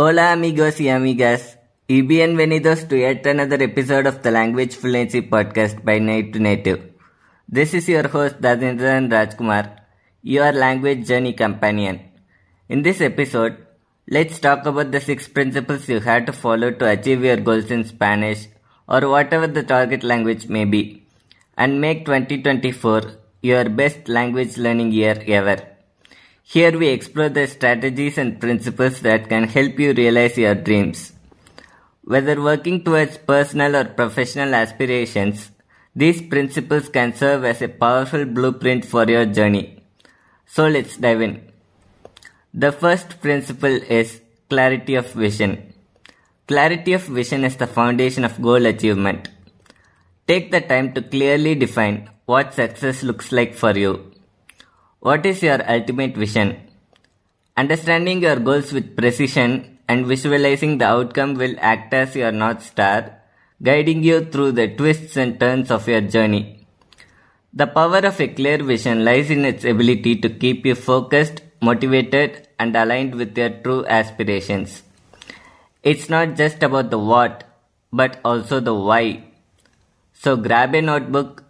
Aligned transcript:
Hola 0.00 0.30
amigos 0.30 0.80
y 0.80 0.90
amigas, 0.90 1.58
y 1.88 2.02
bienvenidos 2.02 2.86
to 2.86 2.96
yet 2.96 3.26
another 3.26 3.60
episode 3.60 4.06
of 4.06 4.22
the 4.22 4.30
Language 4.30 4.76
Fluency 4.76 5.22
Podcast 5.22 5.82
by 5.82 5.98
Native 5.98 6.34
to 6.34 6.38
Native. 6.38 6.92
This 7.48 7.74
is 7.74 7.88
your 7.88 8.06
host 8.06 8.40
Dadendran 8.40 9.10
Rajkumar, 9.10 9.80
your 10.22 10.52
language 10.52 11.04
journey 11.08 11.32
companion. 11.32 12.12
In 12.68 12.82
this 12.82 13.00
episode, 13.00 13.56
let's 14.08 14.38
talk 14.38 14.66
about 14.66 14.92
the 14.92 15.00
six 15.00 15.26
principles 15.26 15.88
you 15.88 15.98
have 15.98 16.26
to 16.26 16.32
follow 16.32 16.70
to 16.70 16.88
achieve 16.88 17.24
your 17.24 17.38
goals 17.38 17.72
in 17.72 17.82
Spanish 17.82 18.46
or 18.86 19.00
whatever 19.08 19.48
the 19.48 19.64
target 19.64 20.04
language 20.04 20.46
may 20.46 20.64
be, 20.64 21.02
and 21.56 21.80
make 21.80 22.04
2024 22.04 23.02
your 23.42 23.68
best 23.68 24.06
language 24.06 24.56
learning 24.58 24.92
year 24.92 25.20
ever. 25.26 25.58
Here 26.50 26.78
we 26.78 26.88
explore 26.88 27.28
the 27.28 27.46
strategies 27.46 28.16
and 28.16 28.40
principles 28.40 29.00
that 29.02 29.28
can 29.28 29.44
help 29.48 29.78
you 29.78 29.92
realize 29.92 30.38
your 30.38 30.54
dreams. 30.54 31.12
Whether 32.04 32.40
working 32.40 32.84
towards 32.84 33.18
personal 33.18 33.76
or 33.76 33.84
professional 33.84 34.54
aspirations, 34.54 35.50
these 35.94 36.22
principles 36.22 36.88
can 36.88 37.14
serve 37.14 37.44
as 37.44 37.60
a 37.60 37.68
powerful 37.68 38.24
blueprint 38.24 38.86
for 38.86 39.06
your 39.06 39.26
journey. 39.26 39.82
So 40.46 40.68
let's 40.68 40.96
dive 40.96 41.20
in. 41.20 41.52
The 42.54 42.72
first 42.72 43.20
principle 43.20 43.82
is 43.98 44.22
clarity 44.48 44.94
of 44.94 45.12
vision. 45.12 45.74
Clarity 46.46 46.94
of 46.94 47.02
vision 47.02 47.44
is 47.44 47.56
the 47.56 47.66
foundation 47.66 48.24
of 48.24 48.40
goal 48.40 48.64
achievement. 48.64 49.28
Take 50.26 50.50
the 50.50 50.62
time 50.62 50.94
to 50.94 51.02
clearly 51.02 51.56
define 51.56 52.08
what 52.24 52.54
success 52.54 53.02
looks 53.02 53.32
like 53.32 53.54
for 53.54 53.76
you. 53.76 54.07
What 55.00 55.24
is 55.26 55.44
your 55.44 55.60
ultimate 55.70 56.16
vision? 56.16 56.56
Understanding 57.56 58.20
your 58.20 58.34
goals 58.40 58.72
with 58.72 58.96
precision 58.96 59.78
and 59.88 60.06
visualizing 60.06 60.78
the 60.78 60.86
outcome 60.86 61.34
will 61.34 61.54
act 61.60 61.94
as 61.94 62.16
your 62.16 62.32
North 62.32 62.64
Star, 62.64 63.20
guiding 63.62 64.02
you 64.02 64.24
through 64.24 64.52
the 64.52 64.66
twists 64.74 65.16
and 65.16 65.38
turns 65.38 65.70
of 65.70 65.86
your 65.86 66.00
journey. 66.00 66.66
The 67.52 67.68
power 67.68 67.98
of 67.98 68.20
a 68.20 68.26
clear 68.26 68.58
vision 68.58 69.04
lies 69.04 69.30
in 69.30 69.44
its 69.44 69.64
ability 69.64 70.16
to 70.16 70.28
keep 70.28 70.66
you 70.66 70.74
focused, 70.74 71.42
motivated, 71.62 72.48
and 72.58 72.74
aligned 72.74 73.14
with 73.14 73.38
your 73.38 73.50
true 73.50 73.86
aspirations. 73.86 74.82
It's 75.84 76.08
not 76.08 76.34
just 76.34 76.64
about 76.64 76.90
the 76.90 76.98
what, 76.98 77.44
but 77.92 78.18
also 78.24 78.58
the 78.58 78.74
why. 78.74 79.22
So 80.12 80.36
grab 80.36 80.74
a 80.74 80.82
notebook, 80.82 81.44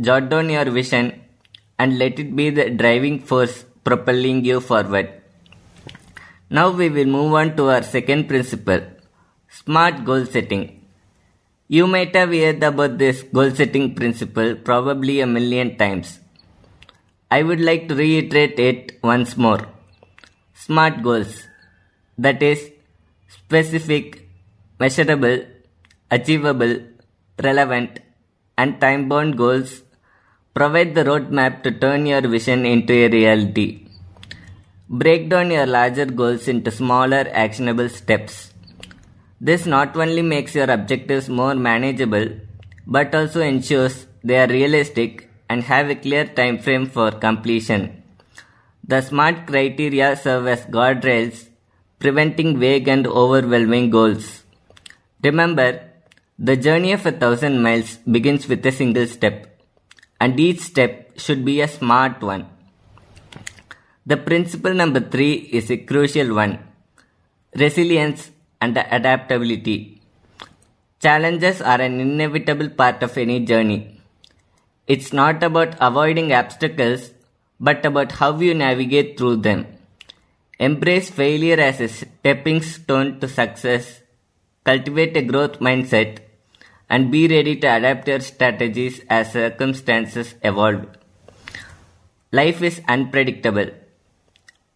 jot 0.00 0.28
down 0.28 0.50
your 0.50 0.70
vision, 0.70 1.20
and 1.78 1.98
let 1.98 2.18
it 2.18 2.34
be 2.36 2.50
the 2.50 2.70
driving 2.70 3.18
force 3.20 3.64
propelling 3.84 4.44
you 4.44 4.60
forward. 4.60 5.10
Now 6.50 6.70
we 6.70 6.88
will 6.88 7.06
move 7.06 7.32
on 7.34 7.56
to 7.56 7.70
our 7.70 7.82
second 7.82 8.28
principle 8.28 8.82
smart 9.48 10.04
goal 10.04 10.24
setting. 10.24 10.62
You 11.68 11.86
might 11.86 12.14
have 12.16 12.30
heard 12.30 12.62
about 12.62 12.98
this 12.98 13.22
goal 13.22 13.50
setting 13.50 13.94
principle 13.94 14.54
probably 14.54 15.20
a 15.20 15.26
million 15.26 15.76
times. 15.76 16.20
I 17.30 17.42
would 17.42 17.60
like 17.60 17.88
to 17.88 17.94
reiterate 17.94 18.58
it 18.58 18.98
once 19.02 19.36
more. 19.36 19.60
SMART 20.54 21.02
goals 21.02 21.46
that 22.18 22.42
is, 22.42 22.70
specific, 23.28 24.28
measurable, 24.78 25.44
achievable, 26.10 26.80
relevant, 27.42 28.00
and 28.56 28.80
time 28.80 29.08
bound 29.08 29.36
goals 29.36 29.82
Provide 30.54 30.94
the 30.94 31.04
roadmap 31.04 31.62
to 31.62 31.70
turn 31.72 32.04
your 32.04 32.20
vision 32.20 32.66
into 32.66 32.92
a 32.92 33.08
reality. 33.08 33.86
Break 34.86 35.30
down 35.30 35.50
your 35.50 35.64
larger 35.64 36.04
goals 36.04 36.46
into 36.46 36.70
smaller, 36.70 37.26
actionable 37.32 37.88
steps. 37.88 38.52
This 39.40 39.64
not 39.64 39.96
only 39.96 40.20
makes 40.20 40.54
your 40.54 40.70
objectives 40.70 41.30
more 41.30 41.54
manageable, 41.54 42.28
but 42.86 43.14
also 43.14 43.40
ensures 43.40 44.06
they 44.22 44.38
are 44.42 44.46
realistic 44.46 45.30
and 45.48 45.62
have 45.62 45.88
a 45.88 45.94
clear 45.94 46.26
time 46.26 46.58
frame 46.58 46.86
for 46.86 47.10
completion. 47.10 48.02
The 48.86 49.00
SMART 49.00 49.46
criteria 49.46 50.16
serve 50.16 50.48
as 50.48 50.66
guardrails, 50.66 51.48
preventing 51.98 52.60
vague 52.60 52.88
and 52.88 53.06
overwhelming 53.06 53.88
goals. 53.88 54.42
Remember, 55.24 55.80
the 56.38 56.56
journey 56.56 56.92
of 56.92 57.06
a 57.06 57.12
thousand 57.12 57.62
miles 57.62 57.96
begins 57.98 58.48
with 58.48 58.66
a 58.66 58.72
single 58.72 59.06
step 59.06 59.51
and 60.22 60.38
each 60.46 60.60
step 60.70 60.92
should 61.24 61.44
be 61.50 61.60
a 61.60 61.72
smart 61.76 62.20
one. 62.32 62.44
The 64.10 64.18
principle 64.28 64.74
number 64.80 65.00
three 65.14 65.34
is 65.58 65.70
a 65.70 65.82
crucial 65.90 66.34
one 66.42 66.54
resilience 67.62 68.30
and 68.60 68.76
adaptability. 68.98 70.00
Challenges 71.00 71.60
are 71.60 71.80
an 71.80 72.00
inevitable 72.00 72.70
part 72.70 73.02
of 73.02 73.18
any 73.18 73.38
journey. 73.50 74.00
It's 74.86 75.12
not 75.12 75.42
about 75.42 75.76
avoiding 75.80 76.32
obstacles, 76.32 77.10
but 77.60 77.84
about 77.84 78.12
how 78.12 78.30
you 78.38 78.54
navigate 78.54 79.18
through 79.18 79.36
them. 79.48 79.66
Embrace 80.58 81.10
failure 81.10 81.60
as 81.60 81.80
a 81.80 81.88
stepping 81.88 82.62
stone 82.62 83.20
to 83.20 83.28
success. 83.28 84.00
Cultivate 84.64 85.16
a 85.16 85.22
growth 85.22 85.58
mindset 85.58 86.18
and 86.92 87.10
be 87.10 87.26
ready 87.26 87.56
to 87.56 87.68
adapt 87.74 88.06
your 88.06 88.20
strategies 88.20 89.00
as 89.08 89.32
circumstances 89.32 90.34
evolve. 90.42 90.82
Life 92.32 92.60
is 92.62 92.82
unpredictable, 92.86 93.70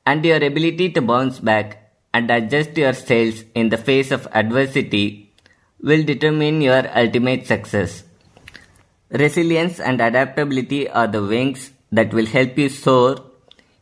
and 0.06 0.24
your 0.24 0.42
ability 0.42 0.86
to 0.92 1.02
bounce 1.02 1.40
back 1.40 1.92
and 2.14 2.30
adjust 2.30 2.76
your 2.78 2.94
sails 2.94 3.44
in 3.54 3.68
the 3.68 3.76
face 3.76 4.10
of 4.10 4.26
adversity 4.32 5.30
will 5.82 6.02
determine 6.02 6.62
your 6.62 6.82
ultimate 6.98 7.46
success. 7.46 8.04
Resilience 9.10 9.78
and 9.78 10.00
adaptability 10.00 10.88
are 10.88 11.06
the 11.06 11.22
wings 11.22 11.70
that 11.92 12.14
will 12.14 12.26
help 12.26 12.56
you 12.56 12.70
soar 12.70 13.16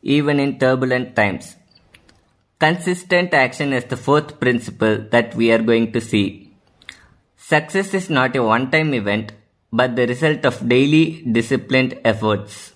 even 0.02 0.40
in 0.40 0.58
turbulent 0.58 1.14
times. 1.14 1.54
Consistent 2.58 3.32
action 3.32 3.72
is 3.72 3.84
the 3.84 3.96
fourth 3.96 4.40
principle 4.40 4.98
that 5.12 5.36
we 5.36 5.52
are 5.52 5.62
going 5.62 5.92
to 5.92 6.00
see. 6.00 6.43
Success 7.46 7.92
is 7.92 8.08
not 8.08 8.34
a 8.36 8.42
one 8.42 8.70
time 8.70 8.94
event, 8.94 9.32
but 9.70 9.96
the 9.96 10.06
result 10.06 10.46
of 10.46 10.66
daily 10.66 11.22
disciplined 11.30 11.92
efforts. 12.02 12.72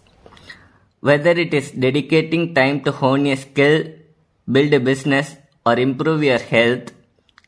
Whether 1.01 1.31
it 1.31 1.55
is 1.55 1.71
dedicating 1.71 2.55
time 2.55 2.83
to 2.83 2.93
hone 2.93 3.27
a 3.29 3.37
skill, 3.37 3.85
build 4.53 4.75
a 4.75 4.81
business, 4.81 5.37
or 5.65 5.79
improve 5.79 6.23
your 6.23 6.39
health, 6.39 6.93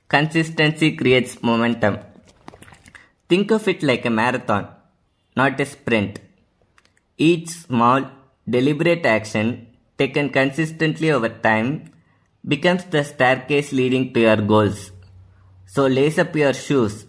consistency 0.08 0.96
creates 0.96 1.42
momentum. 1.42 1.98
Think 3.28 3.50
of 3.50 3.68
it 3.68 3.82
like 3.82 4.06
a 4.06 4.10
marathon, 4.20 4.68
not 5.36 5.60
a 5.60 5.66
sprint. 5.66 6.20
Each 7.18 7.50
small, 7.50 8.06
deliberate 8.48 9.04
action 9.04 9.66
taken 9.98 10.30
consistently 10.30 11.10
over 11.10 11.28
time 11.28 11.92
becomes 12.48 12.84
the 12.84 13.04
staircase 13.04 13.74
leading 13.74 14.14
to 14.14 14.20
your 14.20 14.36
goals. 14.36 14.90
So 15.66 15.86
lace 15.86 16.18
up 16.18 16.34
your 16.34 16.54
shoes 16.54 17.04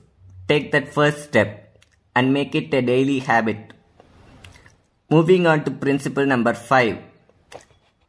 Take 0.52 0.72
that 0.74 0.94
first 0.94 1.24
step 1.24 1.50
and 2.14 2.34
make 2.34 2.56
it 2.56 2.74
a 2.74 2.82
daily 2.82 3.20
habit. 3.20 3.72
Moving 5.10 5.48
on 5.48 5.64
to 5.66 5.72
principle 5.72 6.26
number 6.26 6.54
5 6.54 6.98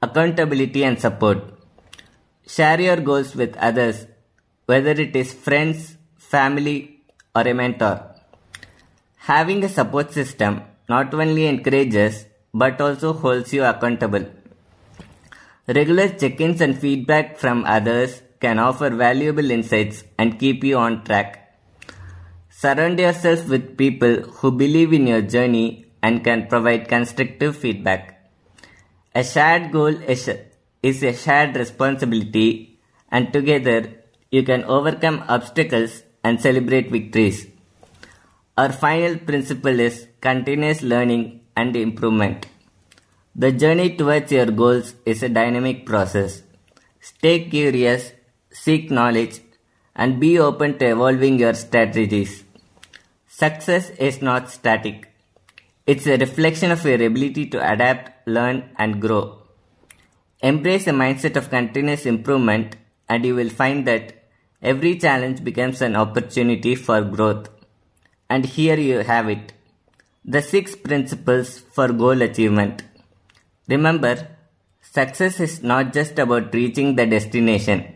accountability 0.03 0.83
and 0.83 1.01
support. 1.01 1.39
Share 2.45 2.81
your 2.81 2.97
goals 2.97 3.37
with 3.37 3.57
others, 3.57 4.07
whether 4.67 4.91
it 4.91 5.15
is 5.15 5.33
friends, 5.33 5.97
family, 6.17 7.05
or 7.37 7.43
a 7.43 7.55
mentor. 7.55 7.95
Having 9.19 9.63
a 9.63 9.69
support 9.69 10.13
system 10.13 10.63
not 10.89 11.15
only 11.15 11.47
encourages 11.47 12.27
but 12.53 12.81
also 12.81 13.13
holds 13.13 13.53
you 13.53 13.63
accountable. 13.63 14.27
Regular 15.69 16.09
check 16.09 16.41
ins 16.41 16.61
and 16.61 16.77
feedback 16.77 17.37
from 17.37 17.65
others 17.67 18.21
can 18.41 18.59
offer 18.59 18.91
valuable 18.91 19.49
insights 19.53 20.03
and 20.19 20.41
keep 20.41 20.65
you 20.65 20.77
on 20.77 21.05
track. 21.05 21.42
Surround 22.63 23.01
yourself 23.01 23.49
with 23.49 23.77
people 23.77 24.15
who 24.39 24.49
believe 24.53 24.93
in 24.93 25.09
your 25.09 25.21
journey 25.21 25.85
and 26.01 26.23
can 26.23 26.47
provide 26.47 26.87
constructive 26.87 27.57
feedback. 27.57 28.03
A 29.17 29.25
shared 29.25 29.73
goal 29.73 29.95
is 30.11 31.03
a 31.03 31.13
shared 31.13 31.57
responsibility, 31.57 32.79
and 33.11 33.33
together 33.33 33.79
you 34.31 34.45
can 34.45 34.63
overcome 34.63 35.25
obstacles 35.29 36.05
and 36.23 36.41
celebrate 36.41 36.93
victories. 36.93 37.49
Our 38.57 38.71
final 38.71 39.17
principle 39.19 39.81
is 39.81 40.07
continuous 40.21 40.83
learning 40.83 41.41
and 41.57 41.75
improvement. 41.75 42.47
The 43.35 43.51
journey 43.51 43.97
towards 43.97 44.31
your 44.31 44.47
goals 44.47 44.95
is 45.05 45.25
a 45.25 45.29
dynamic 45.29 45.85
process. 45.85 46.45
Stay 47.01 47.47
curious, 47.47 48.13
seek 48.53 48.89
knowledge, 48.89 49.41
and 49.97 50.21
be 50.21 50.39
open 50.39 50.79
to 50.79 50.87
evolving 50.93 51.41
your 51.41 51.55
strategies. 51.55 52.45
Success 53.35 53.89
is 53.99 54.21
not 54.21 54.51
static. 54.51 55.11
It's 55.87 56.07
a 56.07 56.19
reflection 56.19 56.71
of 56.71 56.85
your 56.85 57.03
ability 57.03 57.47
to 57.47 57.73
adapt, 57.73 58.29
learn, 58.29 58.69
and 58.77 59.01
grow. 59.01 59.39
Embrace 60.43 60.87
a 60.87 60.91
mindset 60.91 61.37
of 61.37 61.49
continuous 61.49 62.05
improvement 62.05 62.77
and 63.09 63.25
you 63.25 63.35
will 63.35 63.49
find 63.49 63.87
that 63.87 64.29
every 64.61 64.99
challenge 64.99 65.43
becomes 65.43 65.81
an 65.81 65.97
opportunity 65.97 66.75
for 66.75 67.01
growth. 67.01 67.49
And 68.29 68.45
here 68.45 68.79
you 68.79 68.99
have 68.99 69.31
it 69.31 69.55
the 70.27 70.43
six 70.43 70.77
principles 70.77 71.59
for 71.59 71.89
goal 71.89 72.21
achievement. 72.21 72.83
Remember, 73.67 74.29
success 74.83 75.41
is 75.41 75.63
not 75.63 75.95
just 75.95 76.19
about 76.19 76.53
reaching 76.53 76.97
the 76.97 77.07
destination, 77.07 77.95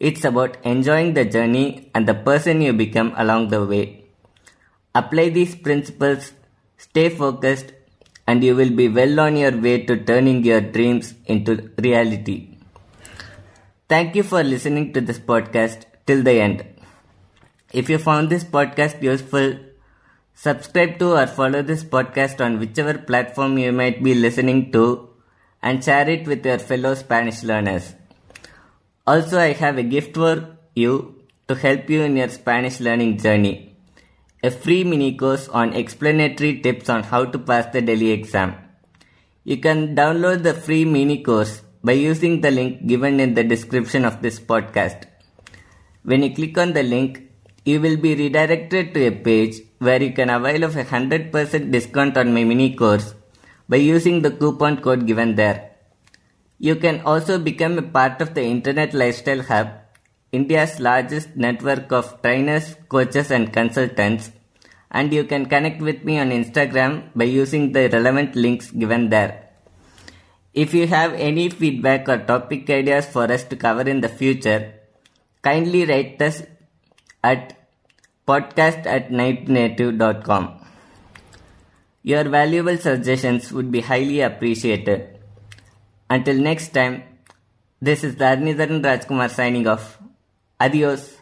it's 0.00 0.24
about 0.24 0.56
enjoying 0.64 1.14
the 1.14 1.24
journey 1.24 1.92
and 1.94 2.08
the 2.08 2.14
person 2.14 2.60
you 2.60 2.72
become 2.72 3.14
along 3.16 3.50
the 3.50 3.64
way. 3.64 4.07
Apply 4.94 5.28
these 5.28 5.54
principles, 5.54 6.32
stay 6.76 7.08
focused, 7.08 7.72
and 8.26 8.42
you 8.42 8.54
will 8.56 8.70
be 8.70 8.88
well 8.88 9.20
on 9.20 9.36
your 9.36 9.56
way 9.56 9.84
to 9.84 9.96
turning 10.04 10.44
your 10.44 10.60
dreams 10.60 11.14
into 11.26 11.70
reality. 11.78 12.56
Thank 13.88 14.16
you 14.16 14.22
for 14.22 14.42
listening 14.42 14.92
to 14.92 15.00
this 15.00 15.18
podcast 15.18 15.84
till 16.06 16.22
the 16.22 16.40
end. 16.40 16.64
If 17.72 17.88
you 17.88 17.98
found 17.98 18.30
this 18.30 18.44
podcast 18.44 19.02
useful, 19.02 19.58
subscribe 20.34 20.98
to 20.98 21.16
or 21.18 21.26
follow 21.26 21.62
this 21.62 21.84
podcast 21.84 22.44
on 22.44 22.58
whichever 22.58 22.98
platform 22.98 23.58
you 23.58 23.72
might 23.72 24.02
be 24.02 24.14
listening 24.14 24.72
to 24.72 25.08
and 25.62 25.82
share 25.82 26.08
it 26.08 26.26
with 26.26 26.44
your 26.44 26.58
fellow 26.58 26.94
Spanish 26.94 27.42
learners. 27.42 27.94
Also, 29.06 29.38
I 29.38 29.52
have 29.52 29.78
a 29.78 29.82
gift 29.82 30.14
for 30.14 30.56
you 30.74 31.24
to 31.48 31.54
help 31.54 31.88
you 31.88 32.02
in 32.02 32.16
your 32.16 32.28
Spanish 32.28 32.78
learning 32.80 33.18
journey. 33.18 33.67
A 34.40 34.52
free 34.52 34.84
mini 34.84 35.16
course 35.16 35.48
on 35.48 35.72
explanatory 35.72 36.60
tips 36.60 36.88
on 36.88 37.02
how 37.02 37.24
to 37.24 37.40
pass 37.40 37.66
the 37.72 37.82
DELE 37.82 38.12
exam. 38.12 38.54
You 39.42 39.56
can 39.56 39.96
download 39.96 40.44
the 40.44 40.54
free 40.54 40.84
mini 40.84 41.24
course 41.24 41.62
by 41.82 41.94
using 41.94 42.40
the 42.40 42.52
link 42.52 42.86
given 42.86 43.18
in 43.18 43.34
the 43.34 43.42
description 43.42 44.04
of 44.04 44.22
this 44.22 44.38
podcast. 44.38 45.06
When 46.04 46.22
you 46.22 46.32
click 46.32 46.56
on 46.56 46.72
the 46.72 46.84
link, 46.84 47.20
you 47.64 47.80
will 47.80 47.96
be 47.96 48.14
redirected 48.14 48.94
to 48.94 49.08
a 49.08 49.10
page 49.10 49.56
where 49.80 50.00
you 50.00 50.12
can 50.12 50.30
avail 50.30 50.62
of 50.62 50.76
a 50.76 50.84
100% 50.84 51.72
discount 51.72 52.16
on 52.16 52.32
my 52.32 52.44
mini 52.44 52.76
course 52.76 53.14
by 53.68 53.78
using 53.78 54.22
the 54.22 54.30
coupon 54.30 54.80
code 54.80 55.04
given 55.08 55.34
there. 55.34 55.72
You 56.60 56.76
can 56.76 57.00
also 57.00 57.40
become 57.40 57.76
a 57.76 57.82
part 57.82 58.22
of 58.22 58.34
the 58.34 58.44
Internet 58.44 58.94
Lifestyle 58.94 59.42
Hub, 59.42 59.68
India's 60.32 60.78
largest 60.80 61.36
network 61.36 61.90
of 61.92 62.20
trainers, 62.22 62.76
coaches 62.88 63.30
and 63.30 63.52
consultants 63.52 64.30
and 64.90 65.12
you 65.12 65.24
can 65.24 65.46
connect 65.46 65.82
with 65.82 66.04
me 66.04 66.18
on 66.18 66.30
Instagram 66.30 67.10
by 67.14 67.24
using 67.24 67.72
the 67.72 67.88
relevant 67.90 68.34
links 68.34 68.70
given 68.70 69.10
there. 69.10 69.48
If 70.54 70.74
you 70.74 70.86
have 70.86 71.12
any 71.14 71.50
feedback 71.50 72.08
or 72.08 72.18
topic 72.18 72.68
ideas 72.70 73.06
for 73.06 73.30
us 73.30 73.44
to 73.44 73.56
cover 73.56 73.82
in 73.82 74.00
the 74.00 74.08
future, 74.08 74.74
kindly 75.42 75.84
write 75.84 76.20
us 76.22 76.42
at 77.22 77.54
podcast 78.26 78.86
at 78.86 79.10
nightnative.com. 79.10 80.64
Your 82.02 82.24
valuable 82.24 82.78
suggestions 82.78 83.52
would 83.52 83.70
be 83.70 83.80
highly 83.80 84.20
appreciated. 84.20 85.18
Until 86.08 86.36
next 86.36 86.68
time, 86.72 87.02
this 87.82 88.02
is 88.02 88.16
Dharnidharan 88.16 88.82
Rajkumar 88.82 89.30
signing 89.30 89.66
off. 89.66 89.97
Adiós. 90.58 91.17